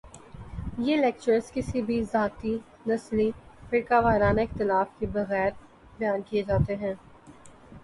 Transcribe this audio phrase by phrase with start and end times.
[0.77, 2.53] یہ لیکچرز کسی بھی ذاتی،
[2.87, 3.29] نسلی،
[3.69, 5.49] فرقہ ورانہ اختلاف کے بغیر
[5.99, 6.93] بیان کیے جاتے ہیں